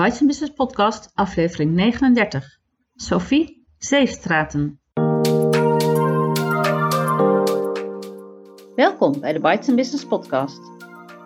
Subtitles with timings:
[0.00, 2.58] Bites Business Podcast, aflevering 39.
[2.94, 4.80] Sophie Zeestraten.
[8.74, 10.60] Welkom bij de Bites Business Podcast.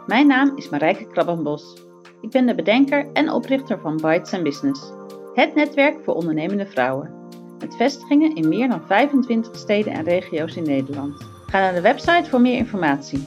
[0.07, 1.83] Mijn naam is Marijke Krabbenbos.
[2.21, 4.93] Ik ben de bedenker en oprichter van Bites Business,
[5.35, 7.11] het netwerk voor ondernemende vrouwen.
[7.59, 11.27] Met vestigingen in meer dan 25 steden en regio's in Nederland.
[11.47, 13.27] Ga naar de website voor meer informatie.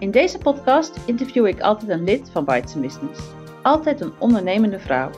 [0.00, 3.20] In deze podcast interview ik altijd een lid van Bites Business.
[3.62, 5.10] Altijd een ondernemende vrouw.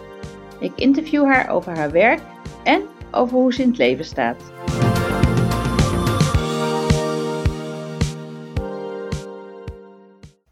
[0.60, 2.20] Ik interview haar over haar werk
[2.64, 4.52] en over hoe ze in het leven staat.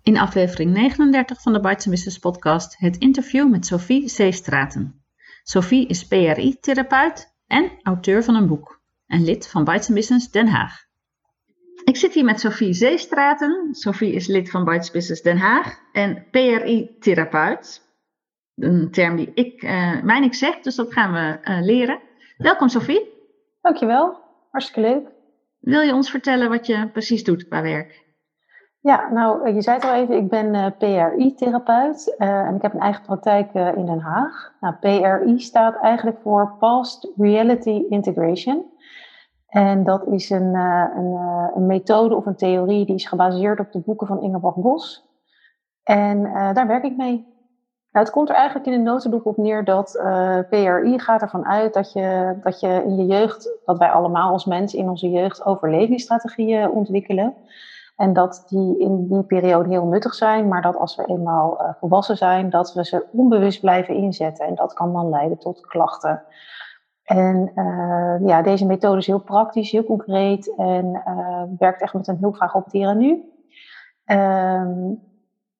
[0.03, 5.05] In aflevering 39 van de Bites Business podcast het interview met Sophie Zeestraten.
[5.43, 10.90] Sophie is PRI-therapeut en auteur van een boek en lid van Bites Business Den Haag.
[11.85, 13.69] Ik zit hier met Sophie Zeestraten.
[13.71, 17.89] Sophie is lid van Bites Business Den Haag en PRI-therapeut.
[18.57, 22.01] Een term die ik, uh, mij niks zegt, dus dat gaan we uh, leren.
[22.37, 23.09] Welkom Sophie.
[23.61, 24.19] Dankjewel,
[24.51, 25.09] hartstikke leuk.
[25.61, 28.09] Wil je ons vertellen wat je precies doet qua werk?
[28.81, 32.81] Ja, nou, je zei het al even, ik ben uh, PRI-therapeut en ik heb een
[32.81, 34.53] eigen praktijk in Den Haag.
[34.61, 38.70] Nou, PRI staat eigenlijk voor Past Reality Integration.
[39.51, 41.15] En dat is een, een,
[41.55, 45.09] een, methode of een theorie die is gebaseerd op de boeken van Ingeborg Bos.
[45.83, 47.29] En daar werk ik mee.
[47.93, 50.03] Nou, het komt er eigenlijk in de notendop op neer dat
[50.49, 54.45] PRI gaat ervan uit dat je, dat je in je jeugd, dat wij allemaal als
[54.45, 57.35] mensen in onze jeugd overlevingsstrategieën ontwikkelen.
[57.97, 62.17] En dat die in die periode heel nuttig zijn, maar dat als we eenmaal volwassen
[62.17, 64.47] zijn, dat we ze onbewust blijven inzetten.
[64.47, 66.23] En dat kan dan leiden tot klachten.
[67.11, 72.09] En uh, ja, deze methode is heel praktisch, heel concreet en uh, werkt echt met
[72.09, 73.23] een hulpvraag op dieren nu.
[74.05, 74.95] Ehm,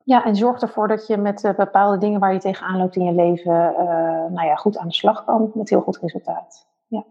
[0.05, 3.13] ja, en zorgt ervoor dat je met bepaalde dingen waar je tegenaan loopt in je
[3.13, 3.75] leven,
[4.33, 6.67] nou ja, goed aan de slag kan met heel goed resultaat.
[6.87, 7.05] Ja.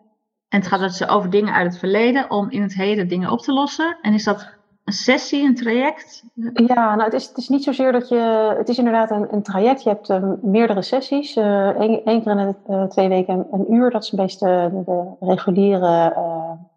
[0.50, 3.40] En het gaat dus over dingen uit het verleden om in het heden dingen op
[3.40, 3.98] te lossen.
[4.02, 4.59] En is dat
[4.90, 6.24] een sessie, een traject?
[6.54, 8.54] Ja, nou, het is, het is niet zozeer dat je.
[8.58, 9.84] Het is inderdaad een, een traject.
[9.84, 11.36] Je hebt uh, meerdere sessies.
[11.36, 13.92] Eén uh, keer in de uh, twee weken een, uur.
[13.92, 16.14] Dat is een beetje de, reguliere.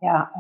[0.01, 0.31] ja,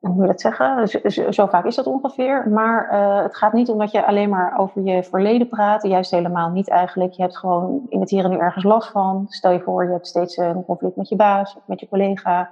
[0.00, 0.88] hoe moet je dat zeggen?
[1.34, 2.48] Zo, vaak is dat ongeveer.
[2.48, 2.88] Maar
[3.22, 5.82] het gaat niet om dat je alleen maar over je verleden praat.
[5.82, 7.12] Juist helemaal niet eigenlijk.
[7.12, 9.26] Je hebt gewoon in het hier en nu ergens last van.
[9.28, 12.50] Stel je voor, je hebt steeds een conflict met je baas met je collega.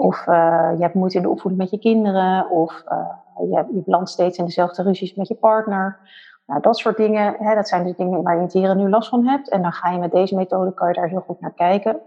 [0.00, 2.50] Of uh, je hebt moeite in de opvoeding met je kinderen.
[2.50, 5.98] Of uh, je, je belandt steeds in dezelfde ruzies met je partner.
[6.46, 8.88] Nou, dat soort dingen, hè, dat zijn de dingen waar je in het hier nu
[8.88, 9.50] last van hebt.
[9.50, 12.00] En dan ga je met deze methode, kan je daar heel goed naar kijken.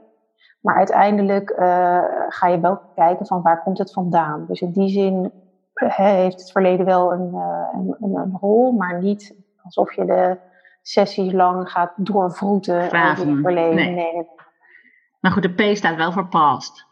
[0.61, 4.45] Maar uiteindelijk uh, ga je wel kijken van waar komt het vandaan.
[4.47, 5.31] Dus in die zin
[5.73, 7.33] heeft het verleden wel een,
[7.73, 10.37] een, een, een, rol, maar niet alsof je de
[10.81, 13.75] sessies lang gaat doorvroeten over het verleden.
[13.75, 13.95] Nee.
[13.95, 14.27] Nee.
[15.19, 16.91] Maar goed, de P staat wel voor past.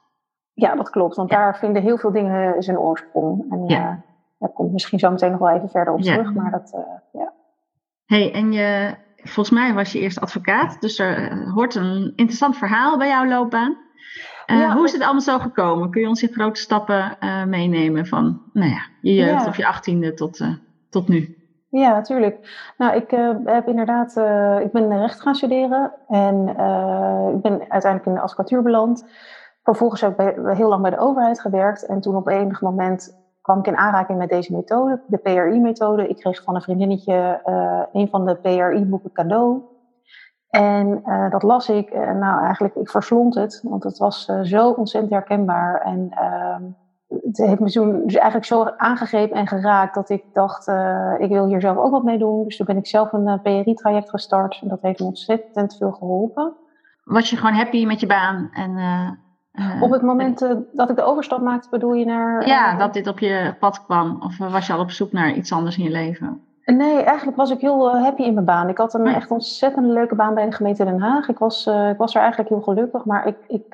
[0.62, 1.16] Ja, dat klopt.
[1.16, 3.52] Want daar vinden heel veel dingen zijn oorsprong.
[3.52, 3.80] En ja.
[3.80, 3.96] uh,
[4.40, 6.34] daar komt misschien zo meteen nog wel even verder op terug.
[6.34, 7.34] Maar dat, uh, ja.
[8.06, 10.82] hey, en je, volgens mij was je eerst advocaat.
[10.82, 13.78] Dus er eh, hoort een interessant verhaal bij jouw loopbaan.
[14.46, 15.90] Ja, hoe is het allemaal zo gekomen?
[15.90, 17.18] Kun je ons in grote stappen
[17.48, 19.48] meenemen van nou ja, je jeugd ja.
[19.48, 20.40] of je achttiende tot,
[20.90, 21.38] tot nu?
[21.70, 22.38] Ja, natuurlijk.
[22.78, 23.12] Nou, ik
[23.46, 24.10] heb inderdaad,
[24.64, 26.48] ik ben recht gaan studeren en
[27.36, 29.06] ik ben uiteindelijk in de advocatuur beland.
[29.64, 31.86] Vervolgens heb ik heel lang bij de overheid gewerkt.
[31.86, 36.08] En toen op enig moment kwam ik in aanraking met deze methode, de PRI-methode.
[36.08, 39.62] Ik kreeg van een vriendinnetje uh, een van de PRI-boeken cadeau.
[40.50, 41.90] En uh, dat las ik.
[41.90, 43.62] En nou, eigenlijk, ik verslond het.
[43.64, 45.82] Want het was uh, zo ontzettend herkenbaar.
[45.82, 46.64] En ehm,
[47.08, 50.68] het heeft me toen dus eigenlijk zo aangegrepen en geraakt dat ik dacht,
[51.18, 52.44] ik wil hier zelf ook wat mee doen.
[52.44, 54.60] Dus toen ben ik zelf een PRI-traject gestart.
[54.62, 56.54] En dat heeft me ontzettend veel geholpen.
[57.04, 58.50] Was je gewoon happy met je baan?
[58.54, 58.78] En,
[59.54, 62.48] uh, op het moment uh, dat ik de overstap maakte, bedoel je naar.
[62.48, 64.22] Ja, uh, dat dit op je pad kwam.
[64.22, 66.42] Of was je al op zoek naar iets anders in je leven?
[66.66, 68.70] Nee, eigenlijk was ik heel happy in mijn baan.
[68.70, 69.16] Ik had een ja.
[69.16, 71.28] echt ontzettend leuke baan bij de gemeente Den Haag.
[71.28, 73.38] Ik was, ik was er eigenlijk heel gelukkig, maar ik.
[73.48, 73.74] ik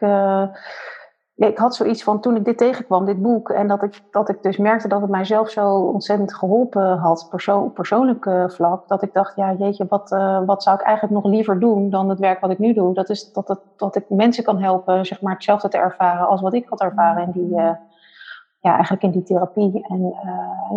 [1.37, 4.43] ik had zoiets van toen ik dit tegenkwam, dit boek, en dat ik, dat ik
[4.43, 9.13] dus merkte dat het mijzelf zo ontzettend geholpen had, persoon, persoonlijk uh, vlak, dat ik
[9.13, 12.39] dacht, ja jeetje, wat, uh, wat zou ik eigenlijk nog liever doen dan het werk
[12.39, 12.93] wat ik nu doe?
[12.93, 16.41] Dat is dat, het, dat ik mensen kan helpen, zeg maar, hetzelfde te ervaren als
[16.41, 17.71] wat ik had ervaren in die, uh,
[18.59, 19.87] ja, eigenlijk in die therapie.
[19.87, 20.13] En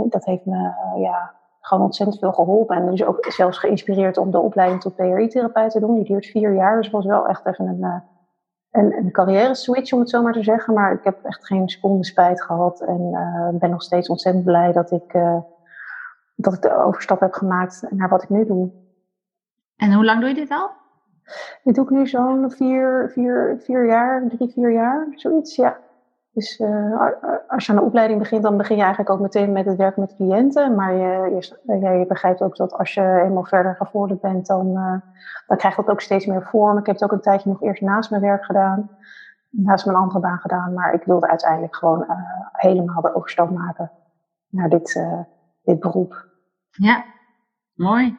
[0.09, 2.77] dat heeft me, ja, gewoon ontzettend veel geholpen.
[2.77, 5.95] En dus ook zelfs geïnspireerd om de opleiding tot PRI-therapeut te doen.
[5.95, 8.03] Die duurt vier jaar, dus was wel echt even een
[8.71, 10.75] een, een carrière switch, om het zo maar te zeggen.
[10.75, 12.81] Maar ik heb echt geen seconde spijt gehad.
[12.81, 15.39] En uh, ben nog steeds ontzettend blij dat ik, uh,
[16.37, 18.71] dat ik de overstap heb gemaakt naar wat ik nu doe.
[19.77, 20.71] En hoe lang doe je dit al?
[21.63, 25.79] Dit doe ik nu zo'n vier, vier, vier jaar, drie, vier jaar, zoiets, ja.
[26.33, 27.01] Dus uh,
[27.49, 30.01] als je aan de opleiding begint, dan begin je eigenlijk ook meteen met het werken
[30.01, 30.75] met cliënten.
[30.75, 31.35] Maar je,
[31.65, 35.01] je, ja, je begrijpt ook dat als je eenmaal verder gevorderd bent, dan, uh,
[35.47, 36.79] dan krijgt dat ook steeds meer vorm.
[36.79, 38.91] Ik heb het ook een tijdje nog eerst naast mijn werk gedaan,
[39.51, 40.75] naast mijn andere baan gedaan.
[40.75, 42.17] Maar ik wilde uiteindelijk gewoon uh,
[42.53, 43.91] helemaal de overstap maken
[44.49, 45.07] naar dit,
[45.63, 46.27] dit beroep.
[46.71, 47.05] Ja,
[47.75, 48.19] mooi.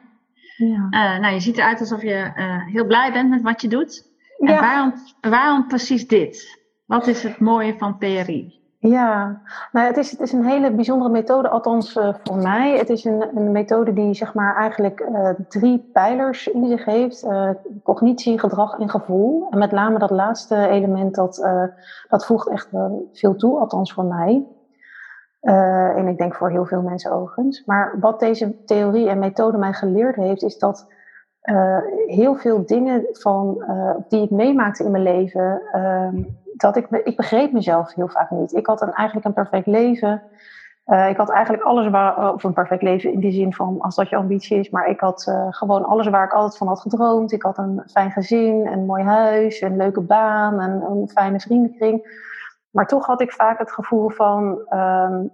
[0.56, 1.18] Ja.
[1.18, 2.32] nou, je ziet eruit alsof je
[2.66, 4.10] heel blij bent met wat je doet.
[4.38, 4.60] En ja.
[4.60, 6.61] waarom, waarom precies dit?
[6.84, 8.62] Wat is het mooie van PRI?
[8.88, 9.42] Ja,
[9.72, 12.78] nou, het, is, het is een hele bijzondere methode, althans uh, voor mij.
[12.78, 17.24] Het is een, een methode die zeg maar, eigenlijk uh, drie pijlers in zich heeft:
[17.24, 17.50] uh,
[17.82, 19.46] cognitie, gedrag en gevoel.
[19.50, 21.48] En met name dat laatste element, dat,
[22.08, 22.68] dat voegt echt
[23.12, 24.46] veel toe, althans voor mij.
[25.96, 27.64] en ik denk voor heel veel mensen overigens.
[27.64, 30.86] Maar wat deze theorie en methode mij geleerd heeft, is dat
[32.06, 33.64] heel veel dingen van,
[34.08, 36.22] die ik meemaakte in mijn leven ehm,
[36.56, 38.52] dat ik, ik begreep mezelf heel vaak niet.
[38.52, 40.22] Ik had een, eigenlijk een perfect leven.
[40.86, 43.94] Uh, ik had eigenlijk alles waar, of een perfect leven in die zin van als
[43.94, 46.80] dat je ambitie is, maar ik had uh, gewoon alles waar ik altijd van had
[46.80, 47.32] gedroomd.
[47.32, 52.20] Ik had een fijn gezin, een mooi huis, een leuke baan, een, een fijne vriendenkring.
[52.70, 55.30] Maar toch had ik vaak het gevoel van, um,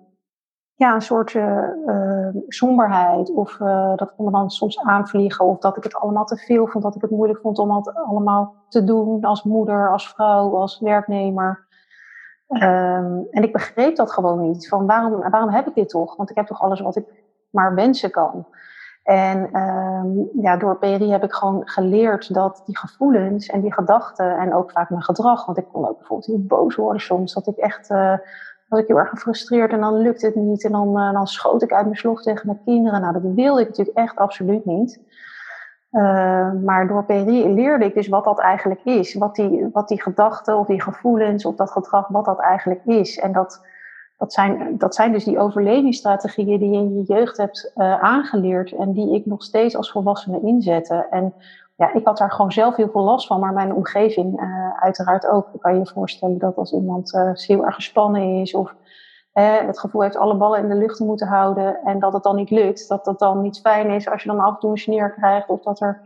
[0.78, 3.30] ja, een soort uh, somberheid.
[3.34, 5.44] Of uh, dat kon me dan soms aanvliegen.
[5.44, 6.84] Of dat ik het allemaal te veel vond.
[6.84, 9.24] Dat ik het moeilijk vond om het allemaal te doen.
[9.24, 11.66] Als moeder, als vrouw, als werknemer.
[12.48, 14.68] Um, en ik begreep dat gewoon niet.
[14.68, 16.16] Van waarom, waarom heb ik dit toch?
[16.16, 17.06] Want ik heb toch alles wat ik
[17.50, 18.46] maar wensen kan.
[19.02, 24.38] En um, ja, door PRI heb ik gewoon geleerd dat die gevoelens en die gedachten
[24.38, 27.46] en ook vaak mijn gedrag, want ik kon ook bijvoorbeeld heel boos worden soms, dat
[27.46, 27.90] ik echt
[28.68, 30.64] was ik heel erg gefrustreerd en dan lukt het niet.
[30.64, 33.00] En dan, uh, dan schoot ik uit mijn slof tegen mijn kinderen.
[33.00, 35.00] Nou, dat wilde ik natuurlijk echt absoluut niet.
[35.92, 39.14] Uh, maar door PRI leerde ik dus wat dat eigenlijk is.
[39.14, 43.18] Wat die, wat die gedachten of die gevoelens of dat gedrag, wat dat eigenlijk is.
[43.18, 43.66] En dat,
[44.16, 48.72] dat, zijn, dat zijn dus die overlevingsstrategieën die je in je jeugd hebt uh, aangeleerd.
[48.72, 51.06] En die ik nog steeds als volwassene inzette.
[51.10, 51.34] En
[51.78, 55.26] ja, ik had daar gewoon zelf heel veel last van, maar mijn omgeving uh, uiteraard
[55.26, 55.48] ook.
[55.52, 58.74] Ik kan je voorstellen dat als iemand uh, heel erg gespannen is of
[59.32, 62.36] het gevoel heeft alle ballen in de lucht te moeten houden en dat het dan
[62.36, 64.78] niet lukt, dat het dan niet fijn is als je dan af en toe een
[64.78, 66.00] sneer krijgt of dat er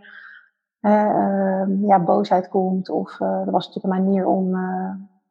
[0.81, 2.91] ehm, ja, boosheid komt.
[2.91, 4.53] Of er was natuurlijk een manier om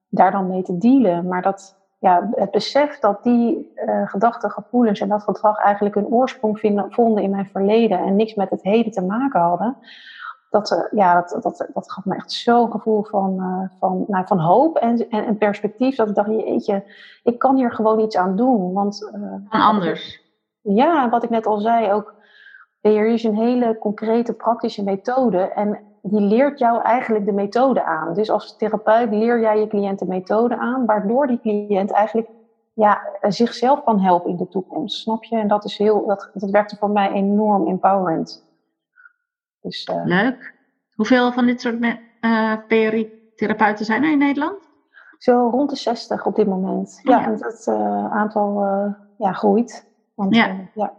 [0.09, 1.27] daar dan mee te dealen.
[1.27, 3.71] Maar dat, ja, het besef dat die
[4.05, 6.59] gedachten, gevoelens en dat gedrag eigenlijk een oorsprong
[6.89, 9.77] vonden in mijn verleden en niks met het heden te maken hadden
[10.51, 14.25] dat, uh, ja, dat, dat, dat gaf me echt zo'n gevoel van, uh, van, nou,
[14.27, 15.95] van hoop en, en, en, perspectief.
[15.95, 16.83] Dat ik dacht, jeetje,
[17.24, 18.74] ik kan hier gewoon iets aan doen.
[18.74, 20.21] Want, uh, anders.
[20.62, 22.13] ja, wat ik net al zei, ook
[22.81, 25.38] er is een hele concrete, praktische methode.
[25.38, 28.13] En die leert jou eigenlijk de methode aan.
[28.13, 32.30] Dus als therapeut leer jij je cliënt de methode aan, waardoor die cliënt eigenlijk
[32.74, 35.01] ja, zichzelf kan helpen in de toekomst.
[35.01, 35.36] Snap je?
[35.36, 38.50] En dat is heel, dat, dat werkte voor mij enorm empowerend.
[39.61, 40.53] Dus, uh, Leuk.
[40.95, 41.81] Hoeveel van dit soort
[42.21, 44.69] uh, PRI-therapeuten zijn er in Nederland?
[45.17, 47.01] Zo rond de 60 op dit moment.
[47.03, 48.63] Oh, ja, en dat uh, aantal
[49.17, 49.87] ja, groeit.
[50.15, 50.55] Want, ja.
[50.73, 50.93] ja.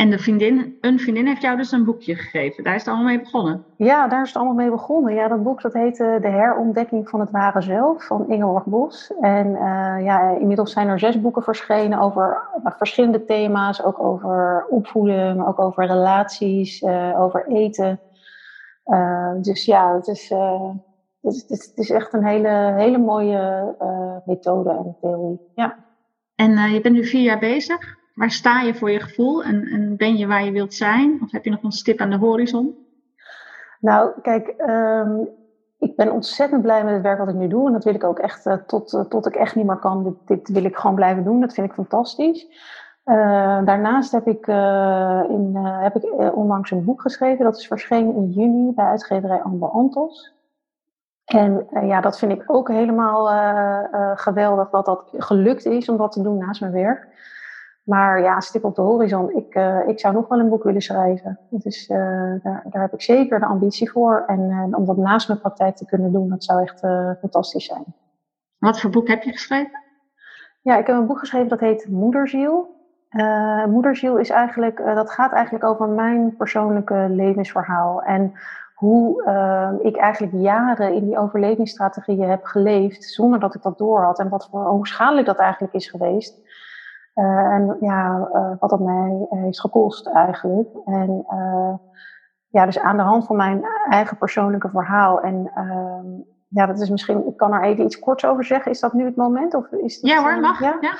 [0.00, 2.64] En de vriendin, een vriendin heeft jou dus een boekje gegeven.
[2.64, 3.64] Daar is het allemaal mee begonnen.
[3.76, 5.14] Ja, daar is het allemaal mee begonnen.
[5.14, 9.12] Ja, dat boek dat heette De herontdekking van het ware zelf van Ingeborg Bos.
[9.20, 13.82] En uh, ja, inmiddels zijn er zes boeken verschenen over uh, verschillende thema's.
[13.82, 18.00] Ook over opvoeden, maar ook over relaties, uh, over eten.
[19.42, 20.28] dus ja, het is,
[21.20, 23.74] het is, het is echt een hele, hele mooie
[24.24, 25.40] methode en theorie.
[25.54, 25.76] Ja.
[26.34, 27.98] En je bent nu vier jaar bezig.
[28.20, 31.18] Waar sta je voor je gevoel en, en, ben je waar je wilt zijn?
[31.22, 32.86] Of heb je nog een stip aan de horizon?
[33.80, 35.28] Nou, kijk, um,
[35.78, 37.66] ik ben ontzettend blij met het werk wat ik nu doe.
[37.66, 40.04] En dat wil ik ook echt uh, tot, uh, tot ik echt niet meer kan.
[40.04, 41.40] Dit, dit, wil ik gewoon blijven doen.
[41.40, 42.46] Dat vind ik fantastisch.
[43.04, 44.46] Uh, daarnaast heb ik,
[45.28, 47.44] in, heb ik onlangs een boek geschreven.
[47.44, 50.32] Dat is verschenen in juni bij uitgeverij Amber Antos.
[51.24, 53.26] En ja, dat vind ik ook helemaal
[54.16, 57.08] geweldig dat dat gelukt is om dat te doen naast mijn werk.
[57.90, 59.36] Maar ja, stip op de horizon.
[59.36, 61.38] Ik, uh, ik zou nog wel een boek willen schrijven.
[61.48, 61.96] Dus uh,
[62.42, 64.24] daar, daar heb ik zeker de ambitie voor.
[64.26, 66.80] En uh, om dat naast mijn praktijk te kunnen doen, dat zou echt
[67.20, 67.84] fantastisch zijn.
[68.58, 69.78] Wat voor boek heb je geschreven?
[70.62, 72.78] Ja, ik heb een boek geschreven dat heet Moederziel.
[73.66, 78.02] Moederziel is eigenlijk, dat gaat eigenlijk over mijn persoonlijke levensverhaal.
[78.02, 78.32] En
[78.74, 79.22] hoe
[79.82, 84.18] ik eigenlijk jaren in die overlevingsstrategieën heb geleefd zonder dat ik dat door had.
[84.18, 86.40] En wat voor, hoe schadelijk dat eigenlijk is geweest.
[87.24, 90.68] En ja, wat dat mij heeft gekost eigenlijk.
[90.84, 91.26] En
[92.50, 95.20] ja, dus aan de hand van mijn eigen persoonlijke verhaal.
[95.20, 96.06] En ehm,
[96.48, 98.70] ja, dat is misschien, ik kan er even iets korts over zeggen.
[98.70, 99.54] Is dat nu het moment?
[99.54, 100.60] Of is ja hoor, mag.
[100.60, 100.94] Ja, ja.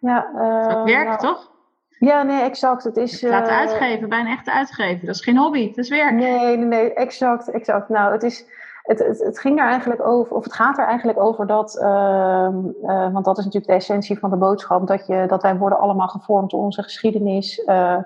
[0.00, 0.26] ja
[0.68, 1.54] dat werkt nou, toch?
[1.98, 2.84] Ja, nee, exact.
[2.84, 3.22] Het is.
[3.22, 5.06] Laten uh, uitgeven bij een echte uitgever.
[5.06, 6.12] Dat is geen hobby, dat is werk.
[6.12, 7.88] Nee, nee, nee, exact, exact.
[7.88, 8.44] Nou, het is.
[8.86, 12.48] Het, het, ging er eigenlijk over, of het gaat er eigenlijk over dat, uh,
[12.82, 15.78] uh, want dat is natuurlijk de essentie van de boodschap, dat, je, dat wij worden
[15.78, 17.58] allemaal gevormd door onze geschiedenis.
[17.58, 17.96] Uh,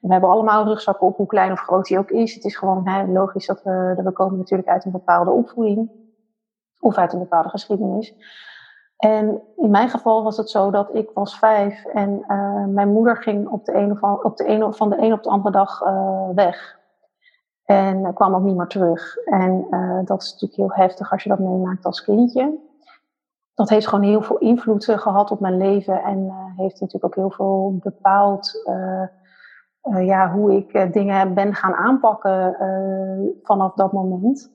[0.00, 2.34] we hebben allemaal rugzakken op, hoe klein of groot die ook is.
[2.34, 5.90] Het is gewoon hè, logisch dat we, dat we komen natuurlijk uit een bepaalde opvoeding
[6.80, 8.14] of uit een bepaalde geschiedenis.
[8.96, 13.16] En in mijn geval was het zo dat ik was vijf en uh, mijn moeder
[13.16, 15.80] ging op de een van, op de een, van de een op de andere dag
[16.34, 16.82] weg.
[17.64, 19.16] En kwam ook niet meer terug.
[19.16, 22.58] En uh, dat is natuurlijk heel heftig als je dat meemaakt als kindje.
[23.54, 27.30] Dat heeft gewoon heel veel invloed gehad op mijn leven en heeft natuurlijk ook heel
[27.30, 28.62] veel bepaald
[30.00, 32.56] ja, hoe ik dingen ben gaan aanpakken
[33.42, 34.50] vanaf dat moment.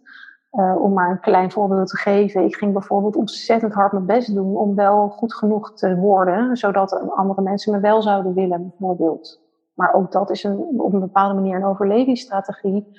[0.52, 2.44] Om maar een klein voorbeeld te geven.
[2.44, 7.10] Ik ging bijvoorbeeld ontzettend hard mijn best doen om wel goed genoeg te worden, zodat
[7.10, 9.49] andere mensen me wel zouden willen, bijvoorbeeld.
[9.80, 12.98] Maar ook dat is een, op een bepaalde manier een overlevingsstrategie.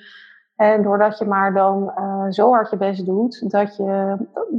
[0.55, 4.17] En doordat je maar dan uh, zo hard je best doet, dat, je,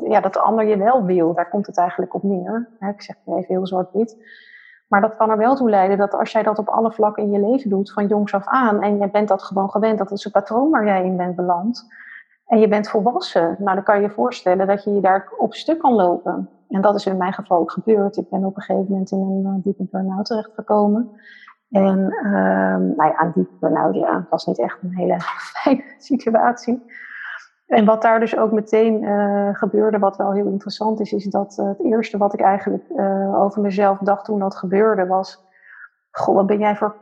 [0.08, 1.34] ja, dat de ander je wel wil.
[1.34, 2.68] Daar komt het eigenlijk op neer.
[2.78, 4.16] Ik zeg het even heel zwart-wit.
[4.88, 7.30] Maar dat kan er wel toe leiden dat als jij dat op alle vlakken in
[7.30, 10.24] je leven doet, van jongs af aan, en je bent dat gewoon gewend, dat is
[10.24, 11.86] een patroon waar jij in bent beland
[12.46, 15.54] en je bent volwassen, nou dan kan je je voorstellen dat je je daar op
[15.54, 16.48] stuk kan lopen.
[16.68, 18.16] En dat is in mijn geval ook gebeurd.
[18.16, 21.10] Ik ben op een gegeven moment in een uh, diepe burn-out terechtgekomen.
[21.72, 25.16] En uh, nou ja, diepe burn-out, was niet echt een hele
[25.52, 26.82] fijne situatie.
[27.66, 31.56] En wat daar dus ook meteen uh, gebeurde, wat wel heel interessant is, is dat
[31.60, 32.84] uh, het eerste wat ik eigenlijk
[33.34, 35.50] over mezelf dacht toen dat gebeurde, was
[36.14, 36.96] Goh, wat ben jij voor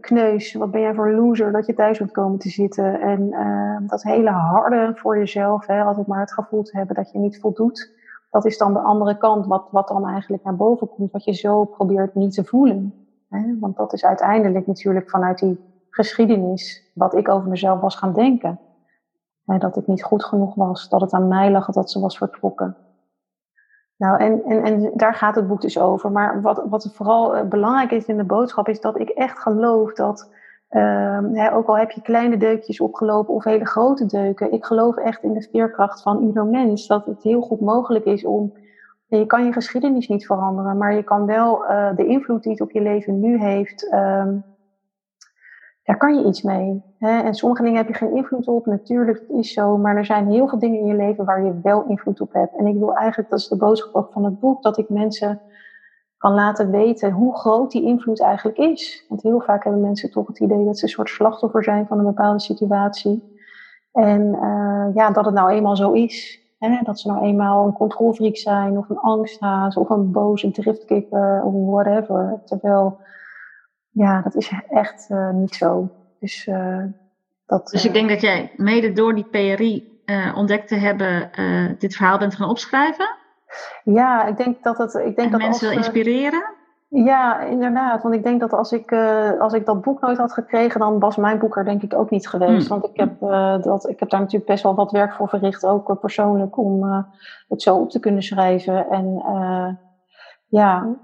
[0.00, 3.00] kneus, wat ben jij voor loser dat je thuis moet komen te zitten.
[3.00, 7.12] En uh, dat hele harde voor jezelf, hè, altijd maar het gevoel te hebben dat
[7.12, 7.92] je niet voldoet.
[8.30, 11.32] Dat is dan de andere kant, wat, wat dan eigenlijk naar boven komt, wat je
[11.32, 13.07] zo probeert niet te voelen.
[13.28, 13.58] Hè?
[13.58, 15.58] Want dat is uiteindelijk natuurlijk vanuit die
[15.90, 18.60] geschiedenis wat ik over mezelf was gaan denken.
[19.44, 22.18] Hè, dat ik niet goed genoeg was, dat het aan mij lag dat ze was
[22.18, 22.76] vertrokken.
[23.96, 26.12] Nou, en, en, en daar gaat het boek dus over.
[26.12, 29.92] Maar wat, wat vooral eh, belangrijk is in de boodschap, is dat ik echt geloof
[29.92, 30.30] dat,
[30.70, 35.22] uh, ook al heb je kleine deukjes opgelopen of hele grote deuken, ik geloof echt
[35.22, 36.86] in de veerkracht van ieder mens.
[36.86, 38.52] Dat het heel goed mogelijk is om.
[39.08, 42.60] Je kan je geschiedenis niet veranderen, maar je kan wel uh, de invloed die het
[42.60, 44.26] op je leven nu heeft, uh,
[45.88, 46.82] daar kan je iets mee.
[46.98, 47.20] Hè?
[47.20, 49.76] En sommige dingen heb je geen invloed op, natuurlijk, dat is zo.
[49.76, 52.56] Maar er zijn heel veel dingen in je leven waar je wel invloed op hebt.
[52.56, 55.40] En ik wil eigenlijk, dat is de boodschap ook van het boek, dat ik mensen
[56.18, 59.04] kan laten weten hoe groot die invloed eigenlijk is.
[59.08, 61.98] Want heel vaak hebben mensen toch het idee dat ze een soort slachtoffer zijn van
[61.98, 63.36] een bepaalde situatie.
[63.92, 66.40] En uh, ja, dat het nou eenmaal zo is.
[66.58, 66.78] Hè?
[66.82, 71.52] Dat ze nou eenmaal een controlfreak zijn, of een angsthaas, of een boze driftkikker, of
[71.52, 72.42] whatever.
[72.44, 73.00] Terwijl
[73.90, 75.90] ja, dat is echt uh, niet zo.
[76.20, 76.84] Dus, uh,
[77.46, 79.96] dat, dus ik denk dat jij mede door die PRI
[80.34, 81.30] ontdekt te hebben,
[81.78, 83.16] dit verhaal bent gaan opschrijven?
[83.84, 84.94] Ja, ik denk dat het.
[84.94, 86.57] Ik denk en dat mensen wil inspireren?
[86.88, 88.02] Ja, inderdaad.
[88.02, 88.92] Want ik denk dat als ik,
[89.38, 92.10] als ik dat boek nooit had gekregen, dan was mijn boek er denk ik ook
[92.10, 92.68] niet geweest.
[92.68, 92.80] Hmm.
[92.80, 93.20] Want ik heb,
[93.62, 97.04] dat, ik heb daar natuurlijk best wel wat werk voor verricht, ook persoonlijk, om
[97.48, 98.90] het zo op te kunnen schrijven.
[98.90, 99.22] En
[100.46, 100.96] ja,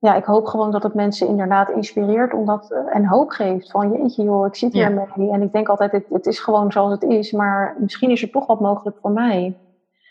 [0.00, 3.70] ja, ik hoop gewoon dat het mensen inderdaad inspireert omdat, en hoop geeft.
[3.70, 5.06] Van jeetje joh, ik zit hier ja.
[5.16, 5.30] mee.
[5.30, 7.32] En ik denk altijd, het, het, is gewoon zoals het is.
[7.32, 9.56] Maar misschien is er toch wat mogelijk voor mij.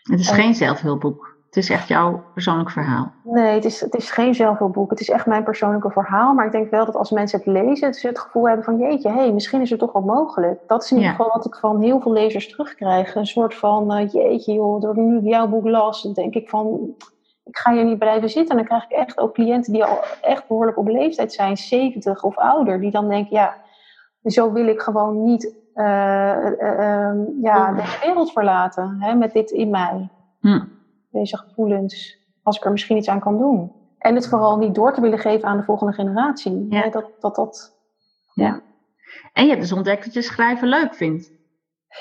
[0.02, 1.38] Het is geen zelfhulpboek.
[1.50, 3.12] Het is echt jouw persoonlijk verhaal.
[3.24, 4.90] Nee, het is, het is geen zelfhulpboek.
[4.90, 6.34] Het is echt mijn persoonlijke verhaal.
[6.34, 9.10] Maar ik denk wel dat als mensen het lezen, ze het gevoel hebben van jeetje,
[9.10, 10.60] hey, misschien is er toch wat mogelijk.
[10.68, 13.16] Dat is in ieder geval wat ik van heel veel lezers terugkrijg.
[13.16, 16.96] Een soort van, uh, jeetje joh, door nu jouw boek las, denk ik van,
[17.44, 18.50] ik ga hier niet blijven zitten.
[18.50, 22.24] En dan krijg ik echt ook cliënten die al echt behoorlijk op leeftijd zijn, 70
[22.24, 23.56] of ouder, die dan denken, ja,
[24.24, 29.70] zo wil ik gewoon niet uh, uh, ja, de wereld verlaten hè, met dit in
[29.70, 30.10] mij.
[30.40, 30.60] Hm.
[31.12, 33.72] Deze gevoelens, als ik er misschien iets aan kan doen.
[33.98, 36.66] En het vooral niet door te willen geven aan de volgende generatie.
[36.70, 36.82] Ja.
[36.82, 37.78] Hè, dat, dat, dat,
[38.34, 38.62] ja.
[39.34, 41.32] En je hebt dus ontdekt dat je schrijven leuk vindt.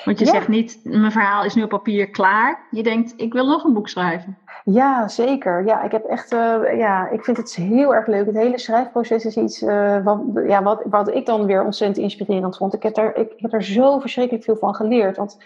[0.05, 2.67] Want je zegt niet, mijn verhaal is nu op papier klaar.
[2.71, 4.37] Je denkt, ik wil nog een boek schrijven.
[4.63, 5.65] Ja, zeker.
[5.65, 8.25] Ja, ik heb echt, uh, ja, ik vind het heel erg leuk.
[8.25, 12.57] Het hele schrijfproces is iets uh, wat, ja, wat, wat ik dan weer ontzettend inspirerend
[12.57, 12.73] vond.
[12.73, 15.17] Ik heb er, ik, heb er zo verschrikkelijk veel van geleerd.
[15.17, 15.37] Want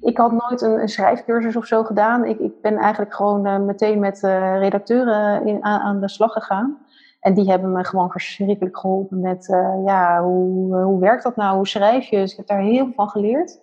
[0.00, 2.24] ik had nooit een, een schrijfcursus of zo gedaan.
[2.24, 4.20] Ik, ik ben eigenlijk gewoon uh, meteen met
[4.58, 6.78] redacteuren in, aan, aan, de slag gegaan.
[7.20, 9.46] En die hebben me gewoon verschrikkelijk geholpen met,
[9.84, 11.56] ja, hoe, hoe werkt dat nou?
[11.56, 12.16] Hoe schrijf je?
[12.16, 13.58] Dus ik heb daar heel veel van geleerd.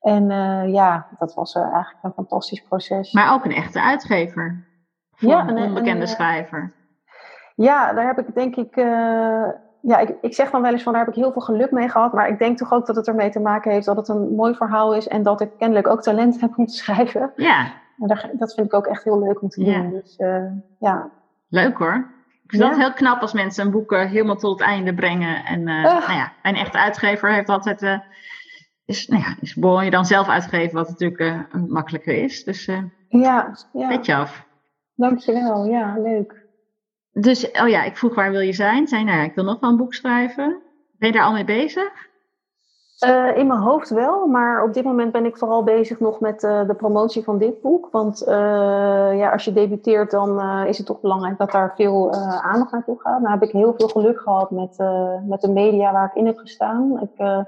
[0.00, 0.28] En
[0.70, 3.12] ja, dat was eigenlijk een fantastisch proces.
[3.12, 4.64] Maar ook een echte uitgever.
[5.12, 6.72] Voor ja, een onbekende schrijver.
[7.54, 8.76] Ja, daar heb ik denk ik
[9.82, 11.88] ja, ik, ik zeg dan wel eens van daar heb ik heel veel geluk mee
[11.88, 12.12] gehad.
[12.12, 14.54] Maar ik denk toch ook dat het ermee te maken heeft dat het een mooi
[14.54, 15.08] verhaal is.
[15.08, 17.32] En dat ik kennelijk ook talent heb om te schrijven.
[17.36, 17.72] Ja.
[17.98, 19.90] En daar, dat vind ik ook echt heel leuk om te doen.
[19.90, 20.44] Dus, uh,
[20.78, 21.10] ja.
[21.48, 22.08] Leuk hoor.
[22.44, 22.68] Ik vind ja.
[22.68, 25.44] dat heel knap als mensen een boek helemaal tot het einde brengen.
[25.44, 28.00] En nou ja, een echte uitgever heeft altijd.
[28.90, 29.54] Uh, is, nou ja, is
[29.84, 32.44] je dan zelf uitgeven, wat natuurlijk makkelijker is.
[32.44, 32.64] Dus
[33.08, 33.88] ja, ja.
[33.88, 34.46] petje af.
[34.94, 36.46] Dankjewel, ja, leuk.
[37.12, 38.86] Dus, oh ja, ik vroeg waar wil je zijn?
[38.86, 40.62] Zei, nou ja, ik wil nog wel een boek schrijven.
[40.98, 42.08] Ben je daar al mee bezig?
[43.06, 46.42] Uh, in mijn hoofd wel, maar op dit moment ben ik vooral bezig nog met
[46.42, 47.88] uh, de promotie van dit boek.
[47.90, 48.28] Want uh,
[49.18, 53.20] ja, als je debuteert, dan is het toch belangrijk dat daar veel aandacht naartoe gaat.
[53.20, 54.76] Nou heb ik heel veel geluk gehad met,
[55.28, 57.00] met de media waar ik in heb gestaan.
[57.02, 57.44] Ik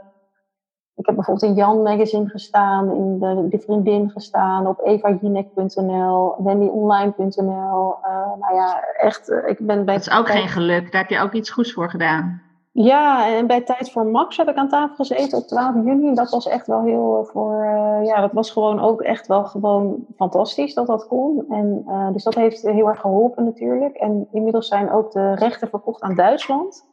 [0.96, 7.96] ik heb bijvoorbeeld in Jan Magazine gestaan, in de, de Vriendin gestaan, op evajinek.nl, wendyonline.nl.
[8.04, 9.94] Uh, eh, nou ja, echt, eh, ik ben bij...
[9.94, 12.42] Dat is ook geen geluk, daar heb je ook iets goeds voor gedaan.
[12.74, 16.14] Ja, en bij Tijd voor Max heb ik aan tafel gezeten op 12 juni.
[16.14, 20.06] Dat was echt wel heel voor, uh, ja, dat was gewoon ook echt wel gewoon
[20.16, 21.44] fantastisch dat dat kon.
[21.48, 23.96] En, uh, dus dat heeft heel erg geholpen natuurlijk.
[23.96, 26.86] En inmiddels zijn ook de rechten verkocht aan Duitsland.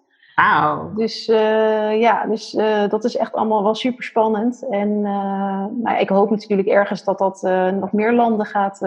[0.96, 4.67] Dus uh, ja, dus, uh, dat is echt allemaal wel super spannend.
[4.69, 7.41] En uh, nou, ik hoop natuurlijk ergens dat dat
[7.74, 8.79] nog meer landen gaat.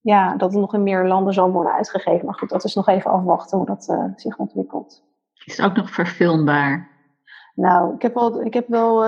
[0.00, 2.26] ja, dat het nog in meer landen zal worden uitgegeven.
[2.26, 5.02] Maar goed, dat is nog even afwachten hoe dat zich ontwikkelt.
[5.44, 6.88] Is het ook nog verfilmbaar?
[7.54, 9.06] Nou, ik heb wel, ik heb wel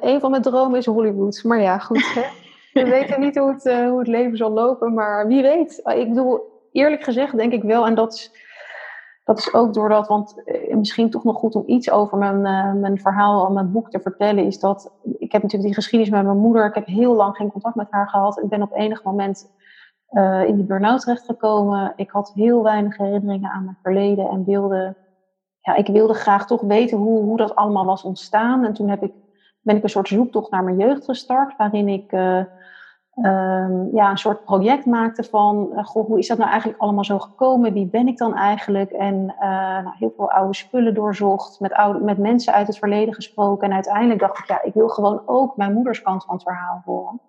[0.00, 1.42] een van mijn dromen is Hollywood.
[1.44, 2.12] Maar ja, goed.
[2.14, 2.22] Hè?
[2.82, 5.80] We weten niet hoe het, hoe het leven zal lopen, maar wie weet.
[5.84, 6.40] Ik bedoel,
[6.72, 8.30] eerlijk gezegd denk ik wel, en dat is
[9.34, 12.80] dat is ook doordat, want eh, misschien toch nog goed om iets over mijn, uh,
[12.80, 16.38] mijn verhaal, mijn boek te vertellen, is dat ik heb natuurlijk die geschiedenis met mijn
[16.38, 16.66] moeder.
[16.66, 18.38] Ik heb heel lang geen contact met haar gehad.
[18.38, 19.50] Ik ben op enig moment
[20.10, 21.92] uh, in die burn-out terechtgekomen.
[21.96, 24.96] Ik had heel weinig herinneringen aan mijn verleden en wilde,
[25.60, 28.64] ja, ik wilde graag toch weten hoe, hoe dat allemaal was ontstaan.
[28.64, 29.12] En toen heb ik,
[29.60, 32.12] ben ik een soort zoektocht naar mijn jeugd gestart, waarin ik
[33.16, 37.04] um, ja, een soort project maakte van, uh, goh, hoe is dat nou eigenlijk allemaal
[37.04, 37.72] zo gekomen?
[37.72, 38.90] Wie ben ik dan eigenlijk?
[38.90, 39.48] En uh,
[39.82, 43.68] nou, heel veel oude spullen doorzocht, met, oude, met mensen uit het verleden gesproken.
[43.68, 46.82] En uiteindelijk dacht ik, ja, ik wil gewoon ook mijn moeders kant van het verhaal
[46.84, 47.20] horen.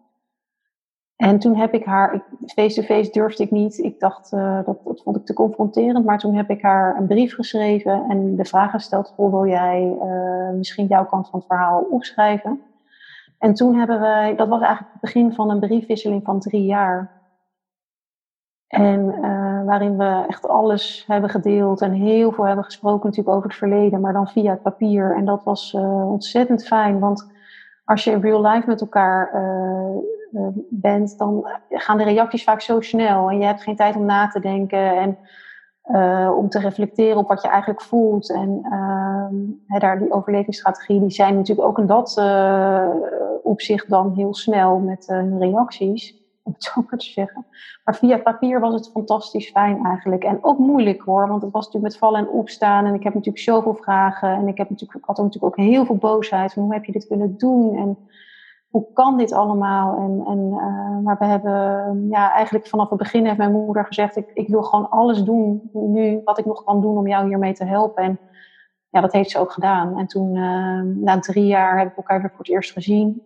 [1.15, 3.77] En toen heb ik haar, face-to-face durfde ik niet.
[3.77, 6.05] Ik dacht, uh, dat, dat vond ik te confronterend.
[6.05, 9.97] Maar toen heb ik haar een brief geschreven en de vraag gesteld: wil jij
[10.55, 12.61] misschien jouw kant van het verhaal opschrijven?
[13.43, 17.21] En toen hebben wij, dat was eigenlijk het begin van een briefwisseling van drie jaar.
[18.67, 23.49] En uh, waarin we echt alles hebben gedeeld en heel veel hebben gesproken natuurlijk over
[23.49, 25.15] het verleden, maar dan via het papier.
[25.15, 27.31] En dat was uh, ontzettend fijn, want
[27.85, 32.81] als je in real life met elkaar uh, bent, dan gaan de reacties vaak zo
[32.81, 34.97] snel en je hebt geen tijd om na te denken.
[34.97, 35.17] En
[36.35, 38.31] om te reflecteren op wat je eigenlijk voelt.
[38.31, 38.59] En
[39.67, 42.11] uh, daar die overlevingsstrategie, die zijn natuurlijk ook in dat
[43.43, 47.45] uh, opzicht dan heel snel met uh, hun reacties, om het zo maar te zeggen.
[47.83, 50.23] Maar via papier was het fantastisch fijn eigenlijk.
[50.23, 52.85] En ook moeilijk hoor, want het was natuurlijk met vallen en opstaan.
[52.85, 54.29] En ik heb natuurlijk zoveel vragen.
[54.29, 56.53] En ik, heb natuurlijk, had natuurlijk ook heel veel boosheid.
[56.53, 57.75] Van hoe heb je dit kunnen doen?
[57.75, 57.97] En
[58.69, 59.97] hoe kan dit allemaal?
[59.97, 64.15] En, en, uh, maar we hebben, ja, eigenlijk vanaf het begin heeft mijn moeder gezegd:
[64.15, 67.53] ik, ik wil gewoon alles doen nu wat ik nog kan doen om jou hiermee
[67.53, 68.03] te helpen.
[68.03, 68.19] En
[68.89, 69.97] ja, dat heeft ze ook gedaan.
[69.97, 73.21] En toen, uh, na drie jaar, heb ik elkaar weer voor het eerst gezien.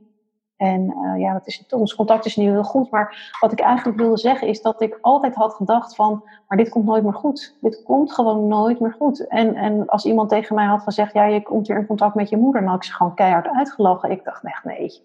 [0.57, 2.91] En uh, ja, is, ons contact is nu heel goed.
[2.91, 6.69] Maar wat ik eigenlijk wilde zeggen is dat ik altijd had gedacht van, maar dit
[6.69, 7.55] komt nooit meer goed.
[7.61, 9.27] Dit komt gewoon nooit meer goed.
[9.27, 12.29] En, en als iemand tegen mij had gezegd, ja, je komt weer in contact met
[12.29, 14.11] je moeder, dan had ik ze gewoon keihard uitgelachen.
[14.11, 15.01] Ik dacht echt, nee,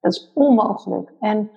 [0.00, 1.12] dat is onmogelijk.
[1.20, 1.50] En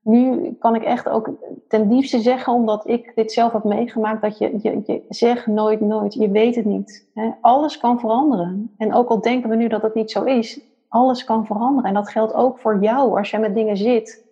[0.00, 1.30] nu kan ik echt ook
[1.68, 5.80] ten diepste zeggen, omdat ik dit zelf heb meegemaakt, dat je, je, je zegt nooit,
[5.80, 7.08] nooit, je weet het niet.
[7.14, 7.30] Hè?
[7.40, 8.74] Alles kan veranderen.
[8.78, 10.60] En ook al denken we nu dat het niet zo is,
[10.94, 11.88] alles kan veranderen.
[11.88, 14.24] En dat geldt ook voor jou als jij met dingen zit.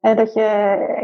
[0.00, 0.40] Hè, dat je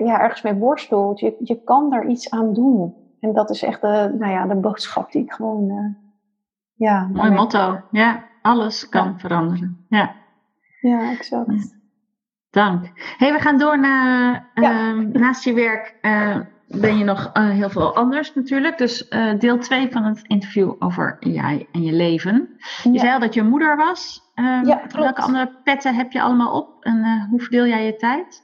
[0.04, 1.20] ja, ergens mee worstelt.
[1.20, 2.94] Je, je kan daar iets aan doen.
[3.20, 5.70] En dat is echt de, nou ja, de boodschap die ik gewoon.
[5.70, 5.94] Uh,
[6.74, 7.80] ja, Mooi motto.
[7.90, 9.86] Ja, alles kan veranderen.
[9.88, 10.14] Ja,
[10.80, 11.80] ja exact.
[12.50, 12.90] Dank.
[12.94, 16.36] Hey, we gaan door naar, uh, naast je werk uh,
[16.80, 18.78] ben je nog uh, heel veel anders natuurlijk.
[18.78, 22.48] Dus uh, deel 2 van het interview over jij en je leven.
[22.82, 24.20] Je zei al dat je moeder was.
[24.34, 28.42] Ehm, ja, welke andere petten heb je allemaal op en hoe verdeel jij je tijd?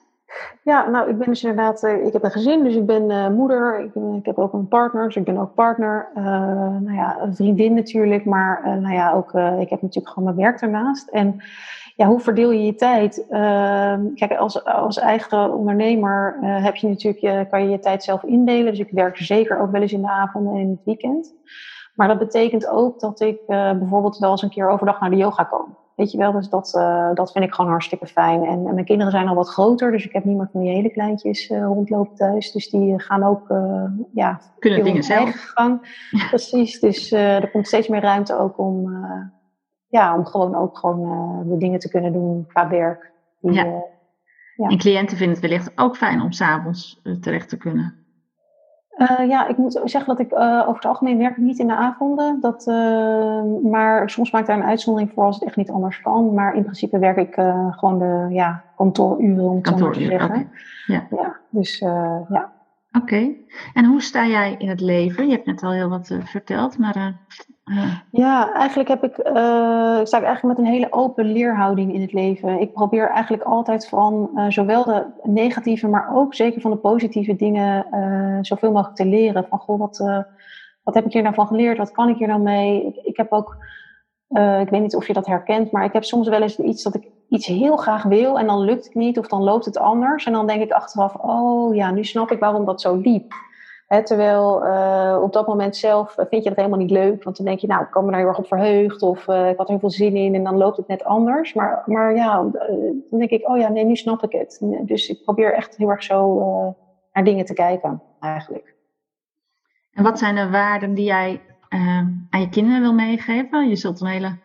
[0.62, 3.28] Ja, nou, ik ben dus inderdaad, uh, ik heb een gezin, dus ik ben uh,
[3.28, 3.80] moeder.
[3.80, 6.08] Ik, ik, heb ook een partner, dus ik ben ook partner.
[6.16, 6.24] Uh,
[6.80, 10.60] nou ja, een vriendin natuurlijk, maar nou ja, ook, ik heb natuurlijk gewoon mijn werk
[10.60, 11.08] ernaast.
[11.08, 11.40] En
[11.96, 13.26] ja, hoe verdeel je je tijd?
[13.28, 18.22] Ehm, kijk, als, als eigen ondernemer heb je natuurlijk, je, kan je je tijd zelf
[18.22, 18.70] indelen.
[18.70, 21.34] Dus ik werk zeker ook wel eens in de avond en in het weekend.
[21.94, 25.44] Maar dat betekent ook dat ik bijvoorbeeld wel eens een keer overdag naar de yoga
[25.44, 25.76] kom.
[25.98, 28.44] Weet je wel, dus dat, uh, dat vind ik gewoon hartstikke fijn.
[28.44, 30.70] En, en, mijn kinderen zijn al wat groter, dus ik heb niet meer van die
[30.70, 32.52] hele kleintjes uh, rondlopen thuis.
[32.52, 35.34] Dus die gaan ook, uh, ja, kunnen dingen zelf.
[35.34, 35.80] Gang.
[36.30, 39.06] Precies, dus er komt steeds meer ruimte ook om,
[39.88, 43.12] ja, om gewoon ook gewoon de dingen te kunnen doen qua werk.
[43.40, 43.64] Die, ja.
[44.56, 44.68] ja.
[44.68, 47.97] En cliënten vinden het wellicht ook fijn om s'avonds terecht te kunnen.
[48.98, 51.76] Uh, ja, ik moet zeggen dat ik uh, over het algemeen werk niet in de
[51.76, 52.40] avonden.
[52.40, 56.00] Dat, uh, maar soms maak ik daar een uitzondering voor als het echt niet anders
[56.00, 56.34] kan.
[56.34, 57.34] Maar in principe werk ik
[57.70, 60.30] gewoon de ja, kantooruren, om het zo te zeggen.
[60.30, 60.48] Okay.
[60.86, 61.06] Ja.
[61.10, 61.78] ja, dus
[62.28, 62.52] ja.
[62.92, 63.34] Oké.
[63.74, 65.26] En hoe sta jij in het leven?
[65.26, 67.16] Je hebt net al heel wat verteld, maar
[68.10, 69.14] ja, eigenlijk heb ik,
[70.06, 72.60] sta ik eigenlijk met een hele open leerhouding in het leven.
[72.60, 77.86] Ik probeer eigenlijk altijd van zowel de negatieve, maar ook zeker van de positieve dingen
[78.44, 79.46] zoveel mogelijk te leren.
[79.48, 79.98] Van goh, wat,
[80.82, 81.78] wat heb ik hier nou van geleerd?
[81.78, 82.86] Wat kan ik hier nou mee?
[82.86, 83.56] Ik, ik heb ook,
[84.60, 86.94] ik weet niet of je dat herkent, maar ik heb soms wel eens iets dat
[86.94, 90.26] ik iets heel graag wil en dan lukt het niet of dan loopt het anders.
[90.26, 93.32] En dan denk ik achteraf, oh ja, nu snap ik waarom dat zo liep
[93.88, 97.22] terwijl uh, op dat moment zelf vind je dat helemaal niet leuk.
[97.24, 99.02] Want dan denk je, nou, ik kan me heel erg op verheugd.
[99.02, 101.54] Of uh, ik had er heel veel zin in en dan loopt het net anders.
[101.54, 102.34] Maar, maar ja,
[103.10, 104.58] dan denk ik, oh ja, nee, nu snap ik het.
[104.82, 106.38] Dus ik probeer echt heel erg zo
[107.12, 108.76] naar dingen te kijken, eigenlijk.
[109.92, 111.40] En wat zijn de waarden die jij
[112.30, 113.68] aan je kinderen wil meegeven?
[113.68, 114.36] Je zult een hele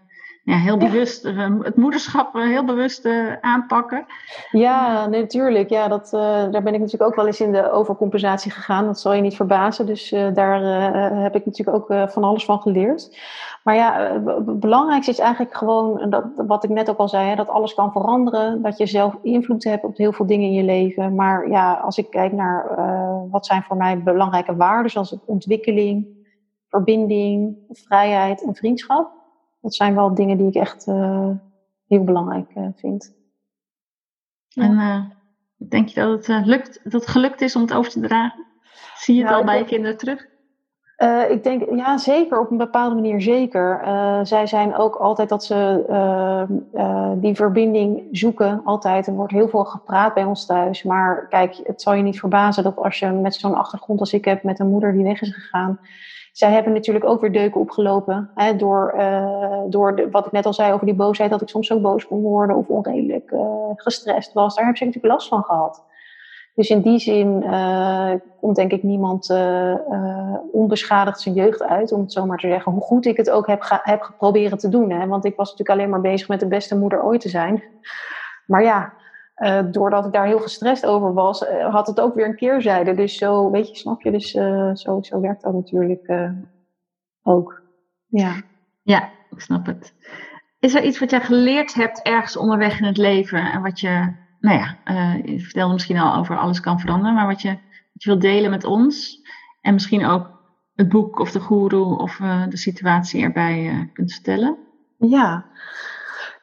[0.44, 1.26] ja, heel bewust.
[1.26, 4.06] Eh, het moederschap eh, heel bewust uh, aanpakken.
[4.52, 5.70] Ja, natuurlijk.
[5.70, 8.86] Ja, dat, daar ben ik natuurlijk ook wel eens in de overcompensatie gegaan.
[8.86, 9.86] Dat zal je niet verbazen.
[9.86, 10.62] Dus daar
[11.22, 13.18] heb ik natuurlijk ook van alles van geleerd.
[13.64, 17.36] Maar ja, het belangrijkste is eigenlijk gewoon dat, wat ik net ook al zei, hè,
[17.36, 18.62] dat alles kan veranderen.
[18.62, 21.16] Dat je zelf invloed hebt op heel veel dingen in je leven.
[21.16, 22.76] Maar ja, als ik kijk naar
[23.30, 26.23] wat zijn voor mij belangrijke waarden, zoals ontwikkeling,
[26.74, 29.22] verbinding, vrijheid en vriendschap
[29.64, 31.30] dat zijn wel dingen die ik echt uh,
[31.88, 33.14] heel belangrijk uh, vind.
[34.48, 34.64] Ja.
[34.64, 35.00] En uh,
[35.70, 38.46] denk je dat het, lukt, dat het gelukt is om het over te dragen?
[38.96, 40.32] Zie je het al bij je kinderen terug?
[41.30, 42.40] ik denk, ja, zeker.
[42.40, 43.82] Op een bepaalde manier zeker.
[44.24, 45.86] zij zijn ook altijd dat ze
[47.18, 48.62] die verbinding zoeken.
[48.64, 49.08] Altijd.
[49.08, 50.84] Er wordt heel veel gepraat bij ons thuis.
[50.84, 54.26] Maar kijk, het zal je niet verbazen dat als je met zo'n achtergrond als ik
[54.26, 55.80] heb, met een moeder die weg is gegaan,
[56.34, 58.30] zij hebben natuurlijk ook weer deuken opgelopen.
[58.36, 61.68] Hè, door uh, door wat ik net al zei over die boosheid, dat ik soms
[61.68, 63.42] zo boos kon worden of onredelijk uh,
[63.76, 64.56] gestrest was.
[64.56, 65.84] Daar heb ze natuurlijk last van gehad.
[66.56, 69.38] Dus in die zin uh, komt denk ik niemand
[70.52, 72.72] onbeschadigd zijn jeugd uit, om het zo maar te zeggen.
[72.72, 74.92] Hoe goed ik het ook heb, heb geproberen te doen.
[74.92, 75.08] Hè?
[75.08, 77.64] Want ik was natuurlijk alleen maar bezig met de beste moeder ooit te zijn.
[78.46, 78.94] Maar ja,
[79.44, 82.94] uh, doordat ik daar heel gestrest over was, uh, had het ook weer een keerzijde.
[82.94, 84.12] Dus zo, weet je, snap je?
[84.12, 86.32] Dus uh, zo, zo werkt dat natuurlijk
[87.24, 87.62] ook.
[88.08, 88.42] Ja.
[88.84, 89.94] ja, ik snap het.
[90.60, 94.14] Is er iets wat jij geleerd hebt ergens onderweg in het leven en wat je,
[94.40, 94.78] nou ja,
[95.26, 97.50] je vertelde misschien al over alles kan veranderen, maar wat je,
[97.94, 99.22] wat je wilt delen met ons
[99.62, 100.32] en misschien ook
[100.76, 102.16] het boek of de goeroe of
[102.50, 104.58] de situatie erbij kunt vertellen?
[104.98, 105.46] Ja,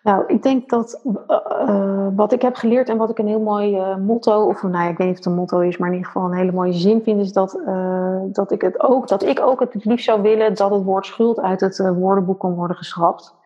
[0.03, 3.77] nou, ik denk dat uh, wat ik heb geleerd en wat ik een heel mooi
[3.77, 5.95] uh, motto, of nou ja, ik weet niet of het een motto is, maar in
[5.95, 7.61] ieder geval een hele mooie zin vind, is dat,
[8.33, 11.41] dat, ik, het ook, dat ik ook het liefst zou willen dat het woord schuld
[11.41, 13.39] uit het woordenboek kan worden geschrapt.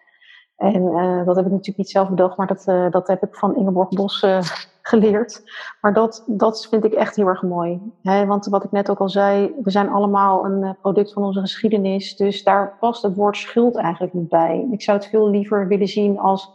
[0.57, 0.83] En
[1.25, 4.27] dat heb ik natuurlijk niet zelf bedacht, maar dat, dat heb ik van Ingeborg Bos
[4.83, 5.43] geleerd.
[5.81, 7.81] Maar dat, dat vind ik echt heel erg mooi.
[8.03, 8.27] Hè?
[8.27, 12.17] Want wat ik net ook al zei, we zijn allemaal een product van onze geschiedenis.
[12.17, 14.69] Dus daar past het woord schuld eigenlijk niet bij.
[14.71, 16.51] Ik zou het veel liever willen zien als.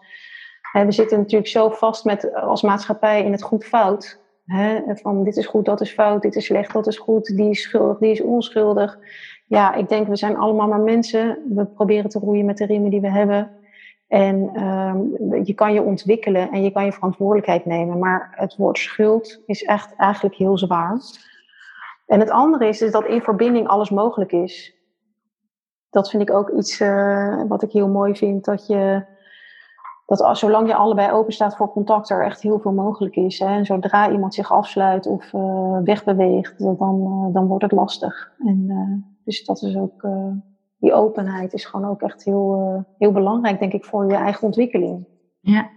[0.71, 4.19] Hè, we zitten natuurlijk zo vast met, als maatschappij in het goed-fout.
[4.85, 7.61] Van dit is goed, dat is fout, dit is slecht, dat is goed, die is
[7.61, 8.99] schuldig, die is onschuldig.
[9.47, 11.37] Ja, ik denk we zijn allemaal maar mensen.
[11.53, 13.51] We proberen te roeien met de riemen die we hebben.
[14.09, 17.99] En um, je kan je ontwikkelen en je kan je verantwoordelijkheid nemen.
[17.99, 20.99] Maar het woord schuld is echt eigenlijk heel zwaar.
[22.07, 24.75] En het andere is, is dat in verbinding alles mogelijk is.
[25.89, 28.45] Dat vind ik ook iets uh, wat ik heel mooi vind.
[28.45, 29.05] Dat je,
[30.05, 33.39] dat als, zolang je allebei open staat voor contact, er echt heel veel mogelijk is.
[33.39, 33.47] Hè?
[33.47, 38.31] En zodra iemand zich afsluit of uh, wegbeweegt, dan, uh, dan wordt het lastig.
[38.39, 38.67] En,
[39.23, 40.07] dus dat is ook
[40.79, 44.41] die openheid is gewoon ook echt heel, uh, heel belangrijk, denk ik, voor je eigen
[44.41, 45.07] ontwikkeling.
[45.39, 45.71] Ja.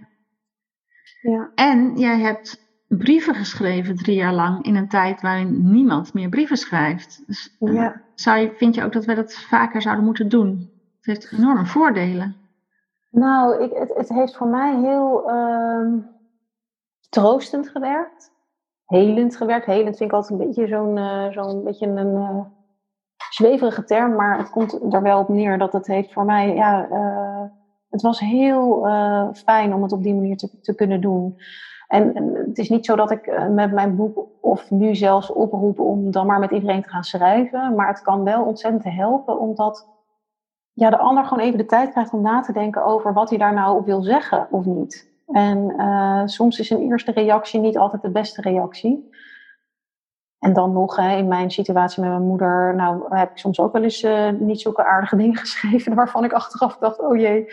[1.20, 1.50] ja.
[1.54, 6.56] En jij hebt brieven geschreven drie jaar lang in een tijd waarin niemand meer brieven
[6.56, 7.22] schrijft.
[7.26, 8.02] Dus, uh, Ja.
[8.14, 10.70] zou je, vind je ook dat wij dat vaker zouden moeten doen?
[10.96, 12.36] Het heeft enorme voordelen.
[13.10, 15.98] Nou, ik, het, het heeft voor mij heel ehm,
[17.08, 18.30] troostend gewerkt.
[18.84, 19.66] Helend gewerkt.
[19.66, 22.44] Helend vind ik altijd een beetje zo'n eh, zo'n beetje een eh,
[23.34, 26.88] zweverige term, maar het komt er wel op neer dat het heeft voor mij, ja,
[26.88, 27.42] eh,
[27.90, 31.36] het was heel eh, fijn om het op die manier te, te kunnen doen.
[31.88, 35.80] En, het is niet zo dat ik eh, met mijn boek of nu zelfs oproep
[35.80, 39.88] om dan maar met iedereen te gaan schrijven, maar het kan wel ontzettend helpen omdat
[40.72, 43.38] ja, de ander gewoon even de tijd krijgt om na te denken over wat hij
[43.38, 45.10] daar nou op wil zeggen of niet.
[45.26, 45.72] En
[46.26, 49.10] soms is een eerste reactie niet altijd de beste reactie.
[50.42, 53.72] En dan nog, hè, in mijn situatie met mijn moeder, nou heb ik soms ook
[53.72, 57.52] wel eens eh, niet zulke aardige dingen geschreven waarvan ik achteraf dacht, oh jee.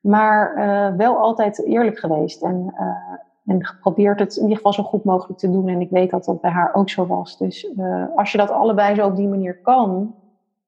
[0.00, 4.82] Maar eh, wel altijd eerlijk geweest en, eh, en geprobeerd het in ieder geval zo
[4.82, 5.68] goed mogelijk te doen.
[5.68, 7.38] En ik weet dat dat bij haar ook zo was.
[7.38, 7.68] Dus
[8.14, 10.14] als je dat allebei zo op die manier kan,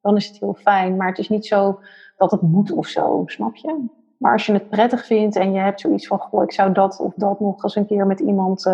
[0.01, 0.97] dan is het heel fijn.
[0.97, 1.81] Maar het is niet zo
[2.17, 3.85] dat het moet of zo, snap je?
[4.17, 7.01] Maar als je het prettig vindt en je hebt zoiets van, goh, ik zou dat
[7.01, 8.67] of dat nog eens een keer met iemand,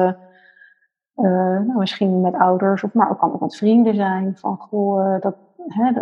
[1.17, 4.57] uh, uh, nou, misschien met ouders, of maar ook kan ook met vrienden zijn, van
[4.57, 5.93] goh, uh, dat, hè,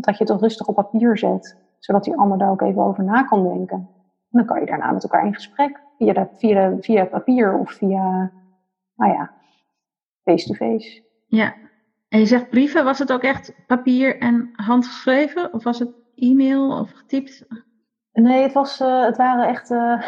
[0.00, 3.22] dat je het rustig op papier zet, zodat die ander daar ook even over na
[3.22, 3.76] kan denken.
[3.78, 7.58] En dan kan je daarna met elkaar in gesprek, via, de, via, de, via papier
[7.58, 8.32] of via,
[8.94, 9.30] nou ja,
[10.24, 10.88] face-to-face.
[10.88, 11.02] -face.
[11.26, 11.54] Ja,
[12.08, 15.52] en je zegt brieven, was het ook echt papier en handgeschreven?
[15.52, 17.46] Of was het e-mail of getypt?
[18.12, 20.02] Nee, het, was, uh, het waren echt, uh,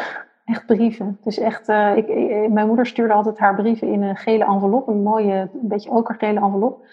[0.45, 1.17] echt brieven.
[1.23, 4.87] Dus echt, uh, ik, ik, mijn moeder stuurde altijd haar brieven in een gele envelop,
[4.87, 6.85] een mooie, een beetje okergele envelop.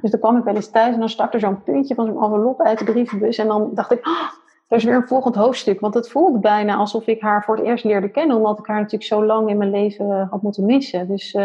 [0.00, 2.22] Dus dan kwam ik wel eens thuis en dan stak er zo'n puntje van zo'n
[2.22, 3.38] envelop uit de brievenbus.
[3.38, 4.28] En dan dacht ik, oh,
[4.68, 5.80] er is weer een volgend hoofdstuk.
[5.80, 8.76] Want het voelde bijna alsof ik haar voor het eerst leerde kennen, omdat ik haar
[8.76, 11.08] natuurlijk zo lang in mijn leven had moeten missen.
[11.08, 11.36] Dus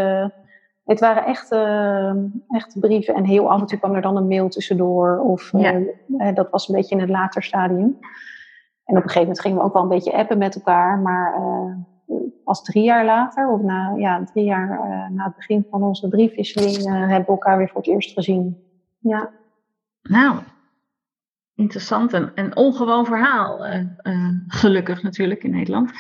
[0.85, 1.51] het waren echt,
[2.49, 3.15] echt brieven.
[3.15, 5.19] En heel af en toe kwam er dan een mail tussendoor.
[5.19, 5.81] Of ja.
[6.33, 7.97] dat was een beetje in het later stadium.
[8.87, 10.99] En op een gegeven moment gingen we ook wel een beetje appen met elkaar.
[10.99, 11.73] Maar uh,
[12.43, 16.07] pas drie jaar later, of na, ja, drie jaar uh, na het begin van onze
[16.07, 18.57] briefwisseling, uh, hebben we elkaar weer voor het eerst gezien.
[18.99, 19.29] Ja.
[20.01, 20.39] Nou,
[21.55, 23.65] interessant en een ongewoon verhaal.
[24.47, 25.91] gelukkig natuurlijk in Nederland.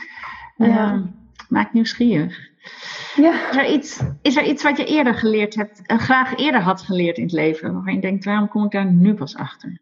[0.55, 1.01] Ja.
[1.49, 2.39] maakt nieuwsgierig.
[3.15, 3.49] Ja.
[3.49, 7.17] Is, er iets, is er iets wat je eerder geleerd hebt, graag eerder had geleerd
[7.17, 9.79] in het leven, waarvan je denkt, waarom kom ik daar nu pas achter?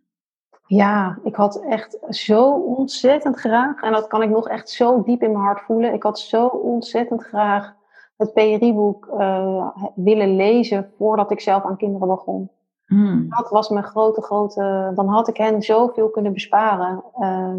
[0.67, 5.21] Ja, ik had echt zo ontzettend graag, en dat kan ik nog echt zo diep
[5.21, 5.93] in mijn hart voelen.
[5.93, 7.73] Ik had zo ontzettend graag
[8.17, 12.49] het PRI-boek uh, willen lezen voordat ik zelf aan kinderen begon.
[12.86, 13.30] Hmm.
[13.30, 14.91] Dat was mijn grote, grote.
[14.95, 17.04] Dan had ik hen zoveel kunnen besparen.
[17.19, 17.54] Uh,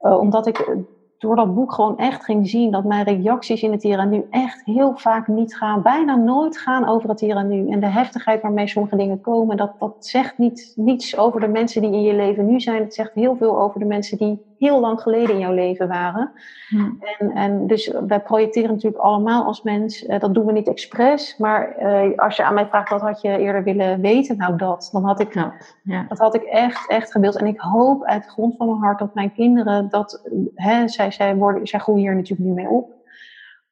[0.00, 0.76] uh, omdat ik
[1.22, 4.26] door dat boek gewoon echt ging zien dat mijn reacties in het hier en nu
[4.30, 7.70] echt heel vaak niet gaan, bijna nooit gaan over het hier en nu.
[7.70, 11.82] En de heftigheid waarmee sommige dingen komen, dat, dat zegt niet, niets over de mensen
[11.82, 12.82] die in je leven nu zijn.
[12.82, 16.32] Het zegt heel veel over de mensen die heel lang geleden in jouw leven waren.
[16.68, 16.98] Hmm.
[17.18, 21.36] En, en dus wij projecteren natuurlijk allemaal als mens, uh, dat doen we niet expres,
[21.38, 24.88] maar uh, als je aan mij vraagt wat had je eerder willen weten, nou dat,
[24.92, 25.52] dan had ik, ja.
[25.82, 26.04] Ja.
[26.08, 27.36] dat had ik echt, echt gewild.
[27.36, 31.10] En ik hoop uit de grond van mijn hart dat mijn kinderen dat, hè, zij,
[31.10, 32.90] zij, worden, zij groeien hier natuurlijk nu mee op.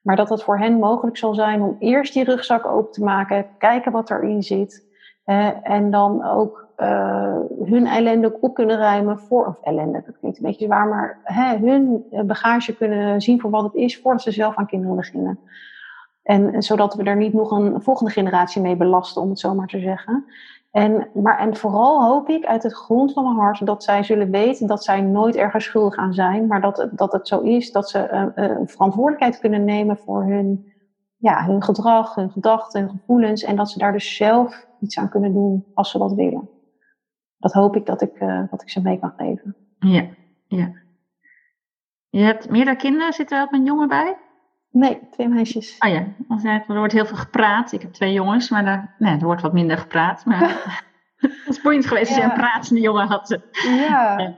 [0.00, 3.46] Maar dat het voor hen mogelijk zal zijn om eerst die rugzak open te maken,
[3.58, 4.88] kijken wat erin zit.
[5.62, 10.44] En dan ook uh, hun ellende op kunnen ruimen voor, of ellende, dat klinkt een
[10.44, 14.54] beetje zwaar, maar hè, hun bagage kunnen zien voor wat het is voordat ze zelf
[14.54, 15.38] aan kinderen beginnen.
[16.22, 19.66] En, zodat we er niet nog een volgende generatie mee belasten, om het zo maar
[19.66, 20.24] te zeggen.
[20.70, 24.30] En, maar, en vooral hoop ik uit het grond van mijn hart dat zij zullen
[24.30, 27.90] weten dat zij nooit ergens schuldig aan zijn, maar dat, dat het zo is dat
[27.90, 30.72] ze uh, verantwoordelijkheid kunnen nemen voor hun,
[31.16, 33.44] ja, hun gedrag, hun gedachten, hun gevoelens.
[33.44, 36.48] En dat ze daar dus zelf iets aan kunnen doen als ze dat willen.
[37.40, 39.56] Dat hoop ik dat ik, uh, dat ik ze mee kan geven.
[39.78, 40.06] Ja,
[40.46, 40.72] ja.
[42.08, 44.16] Je hebt meerdere kinderen, zit er ook een jongen bij?
[44.70, 45.76] Nee, twee meisjes.
[45.78, 46.04] Oh ja,
[46.68, 47.72] er wordt heel veel gepraat.
[47.72, 50.24] Ik heb twee jongens, maar daar, nee, er wordt wat minder gepraat.
[50.24, 50.48] Maar
[51.20, 52.24] het is boeiend geweest als ja.
[52.24, 53.40] je een pratende jongen had.
[53.50, 54.34] Ja.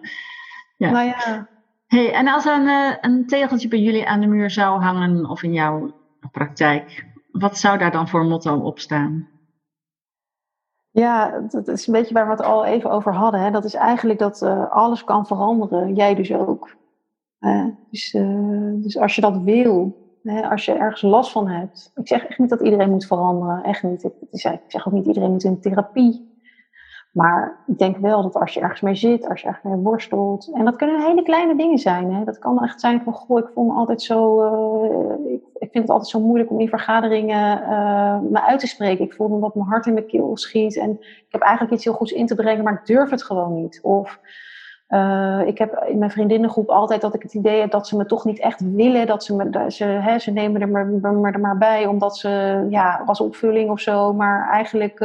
[0.76, 0.90] ja.
[0.90, 1.48] Nou ja.
[1.86, 5.42] Hey, en als er een, een tegeltje bij jullie aan de muur zou hangen of
[5.42, 5.94] in jouw
[6.30, 9.28] praktijk, wat zou daar dan voor motto op staan?
[10.92, 13.40] Ja, dat is een beetje waar we het al even over hadden.
[13.40, 13.50] Hè.
[13.50, 16.76] Dat is eigenlijk dat uh, alles kan veranderen, jij dus ook.
[17.90, 21.92] Dus, uh, dus als je dat wil, hè, als je ergens last van hebt.
[21.94, 24.04] Ik zeg echt niet dat iedereen moet veranderen, echt niet.
[24.04, 26.31] Ik, ik zeg ook niet iedereen moet in therapie.
[27.12, 30.50] Maar ik denk wel dat als je ergens mee zit, als je ergens mee worstelt.
[30.54, 32.14] En dat kunnen hele kleine dingen zijn.
[32.14, 32.24] Hè.
[32.24, 34.42] Dat kan echt zijn van, goh, ik voel me altijd zo.
[35.26, 39.04] ik, ik vind het altijd zo moeilijk om in vergaderingen uh, me uit te spreken.
[39.04, 40.76] Ik voel dat mijn hart in mijn keel schiet.
[40.76, 43.54] En ik heb eigenlijk iets heel goeds in te brengen, maar ik durf het gewoon
[43.54, 43.80] niet.
[43.82, 44.20] Of
[44.88, 48.06] uh, ik heb in mijn vriendinnengroep altijd dat ik het idee heb dat ze me
[48.06, 49.06] toch niet echt willen.
[49.06, 52.66] Dat ze me, ze, hè, ze nemen er maar, maar, er maar bij omdat ze,
[52.70, 54.12] ja, als opvulling of zo.
[54.12, 55.00] Maar eigenlijk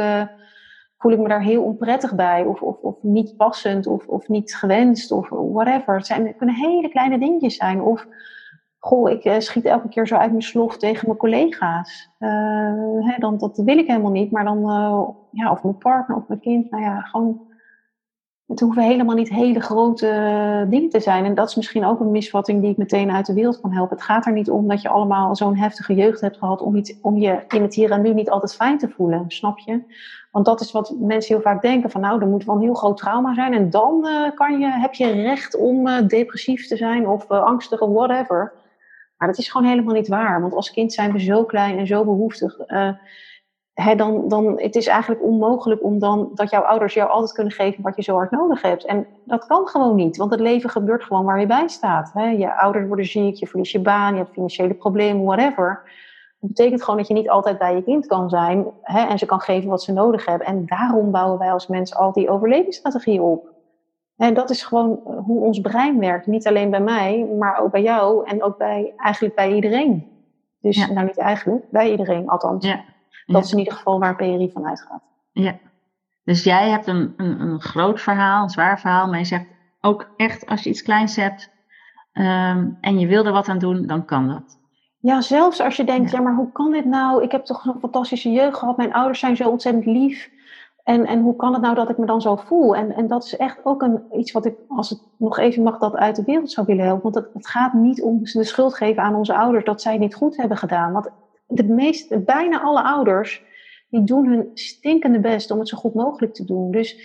[0.98, 2.44] voel ik me daar heel onprettig bij.
[2.44, 5.96] Of, of, of niet passend of, of niet gewenst of whatever.
[5.96, 7.80] Het, zijn, kunnen hele kleine dingetjes zijn.
[7.80, 8.06] Of
[8.78, 12.10] goh, ik uh, schiet elke keer zo uit mijn slof tegen mijn collega's.
[12.18, 14.30] Hè, dan, dat wil ik helemaal niet.
[14.30, 14.60] Maar dan,
[15.30, 16.70] ja, of mijn partner of mijn kind.
[16.70, 17.48] Nou ja, gewoon
[18.48, 21.24] het hoeven helemaal niet hele grote dingen te zijn.
[21.24, 23.96] En dat is misschien ook een misvatting die ik meteen uit de wereld kan helpen.
[23.96, 26.94] Het gaat er niet om dat je allemaal zo'n heftige jeugd hebt gehad om, iets,
[27.02, 29.82] om je in het hier en nu niet altijd fijn te voelen, snap je?
[30.30, 32.74] Want dat is wat mensen heel vaak denken van nou, er moet wel een heel
[32.74, 36.76] groot trauma zijn en dan uh, kan je, heb je recht om uh, depressief te
[36.76, 38.52] zijn of uh, angstig of whatever.
[39.16, 40.40] Maar dat is gewoon helemaal niet waar.
[40.40, 42.56] Want als kind zijn we zo klein en zo behoeftig
[43.96, 47.82] dan, dan het is eigenlijk onmogelijk om dan dat jouw ouders jou altijd kunnen geven
[47.82, 48.84] wat je zo hard nodig hebt.
[48.84, 52.12] En dat kan gewoon niet, want het leven gebeurt gewoon waar je bij staat.
[52.14, 55.82] Je ouders worden ziek, je verliest je baan, je hebt financiële problemen, whatever.
[56.40, 59.40] Dat betekent gewoon dat je niet altijd bij je kind kan zijn en ze kan
[59.40, 60.46] geven wat ze nodig hebben.
[60.46, 63.56] En daarom bouwen wij als mensen al die overlevingsstrategieën op.
[64.16, 66.26] En dat is gewoon eh, hoe ons brein werkt.
[66.26, 70.16] Niet alleen bij mij, maar ook bij jou en ook bij, eigenlijk bij iedereen.
[70.60, 72.66] Dus nou niet eigenlijk, bij iedereen althans.
[72.66, 72.84] Ja.
[73.26, 75.02] Dat is in ieder geval waar PRI van uitgaat.
[75.32, 75.58] Ja.
[76.24, 79.46] Dus jij hebt een, een, een groot verhaal, een zwaar verhaal, maar je zegt
[79.80, 81.50] ook echt als je iets kleins hebt
[82.12, 84.57] um, en je wil er wat aan doen, dan kan dat.
[85.00, 86.20] Ja, zelfs als je denkt, ja.
[86.20, 87.22] maar hoe kan dit nou?
[87.22, 90.30] Ik heb toch een fantastische jeugd gehad, mijn ouders zijn zo ontzettend lief.
[90.84, 92.76] En, en hoe kan het nou dat ik me dan zo voel?
[92.76, 95.78] En, en dat is echt ook een, iets wat ik, als het nog even mag,
[95.78, 97.02] dat uit de wereld zou willen helpen.
[97.02, 100.14] Want het, het gaat niet om de schuld geven aan onze ouders dat zij niet
[100.14, 100.92] goed hebben gedaan.
[100.92, 101.08] Want
[101.46, 103.42] de meeste, bijna alle ouders,
[103.90, 106.70] die doen hun stinkende best om het zo goed mogelijk te doen.
[106.70, 106.96] Dus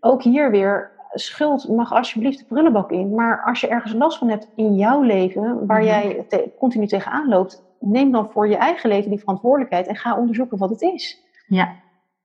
[0.00, 3.14] ook hier weer, schuld mag alsjeblieft de prullenbak in.
[3.14, 5.86] Maar als je ergens last van hebt in jouw leven, waar mhm.
[5.86, 6.26] jij
[6.58, 10.70] continu tegenaan loopt, neem dan voor je eigen leven die verantwoordelijkheid en ga onderzoeken wat
[10.70, 11.22] het is.
[11.46, 11.74] Ja,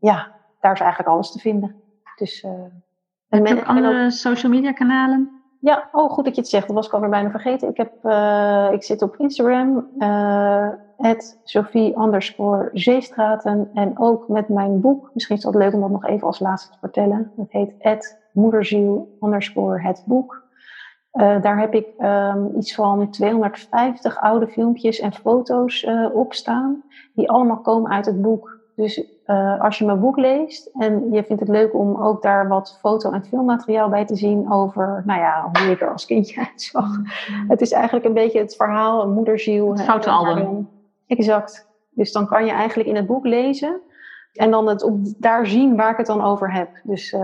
[0.00, 0.28] ja,
[0.60, 1.76] daar is eigenlijk alles te vinden.
[2.16, 2.46] Dus,
[3.28, 5.30] en men, andere ook, social media kanalen?
[5.60, 6.66] Ja, oh goed dat je het zegt.
[6.66, 7.68] Dat was ik alweer bijna vergeten.
[7.68, 7.92] Ik, heb,
[8.72, 9.88] ik zit op Instagram
[11.44, 13.70] Sophie underscore Zeestraten.
[13.74, 15.10] En ook met mijn boek.
[15.14, 17.32] Misschien is het leuk om dat nog even als laatste te vertellen.
[17.36, 17.74] Het heet
[18.32, 20.48] moederziel underscore het boek.
[21.12, 26.82] Uh, daar heb ik um, iets van 250 oude filmpjes en foto's uh, op staan.
[27.14, 28.58] Die allemaal komen uit het boek.
[28.76, 32.48] Dus uh, als je mijn boek leest en je vindt het leuk om ook daar
[32.48, 36.40] wat foto- en filmmateriaal bij te zien over, nou ja, hoe ik er als kindje
[36.48, 36.98] uitzag.
[36.98, 37.04] Mm.
[37.48, 39.72] Het is eigenlijk een beetje het verhaal, moederziel.
[39.72, 40.68] Het fotoalbum.
[41.06, 41.68] Exact.
[41.90, 43.80] Dus dan kan je eigenlijk in het boek lezen
[44.32, 46.70] en dan het op, daar zien waar ik het dan over heb.
[46.82, 47.20] Dus, uh,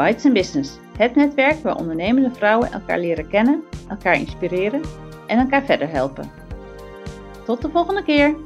[0.00, 4.82] Bytes Business, Het netwerk waar ondernemende vrouwen elkaar leren kennen, elkaar inspireren
[5.26, 6.30] en elkaar verder helpen.
[7.44, 8.36] Tot de volgende keer!